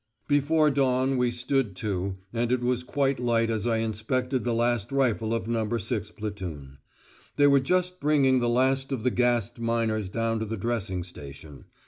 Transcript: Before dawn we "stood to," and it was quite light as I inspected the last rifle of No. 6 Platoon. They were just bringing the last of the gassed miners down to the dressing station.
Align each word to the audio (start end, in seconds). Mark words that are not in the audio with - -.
Before 0.27 0.71
dawn 0.71 1.15
we 1.15 1.29
"stood 1.29 1.75
to," 1.75 2.15
and 2.33 2.51
it 2.51 2.61
was 2.61 2.81
quite 2.81 3.19
light 3.19 3.51
as 3.51 3.67
I 3.67 3.77
inspected 3.77 4.43
the 4.43 4.51
last 4.55 4.91
rifle 4.91 5.31
of 5.31 5.47
No. 5.47 5.77
6 5.77 6.09
Platoon. 6.13 6.79
They 7.35 7.45
were 7.45 7.59
just 7.59 7.99
bringing 7.99 8.39
the 8.39 8.49
last 8.49 8.91
of 8.91 9.03
the 9.03 9.11
gassed 9.11 9.59
miners 9.59 10.09
down 10.09 10.39
to 10.39 10.45
the 10.47 10.57
dressing 10.57 11.03
station. 11.03 11.65